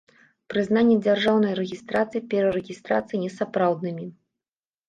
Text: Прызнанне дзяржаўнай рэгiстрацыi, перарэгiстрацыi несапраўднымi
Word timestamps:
Прызнанне 0.53 0.95
дзяржаўнай 1.07 1.53
рэгiстрацыi, 1.59 2.23
перарэгiстрацыi 2.31 3.23
несапраўднымi 3.25 4.07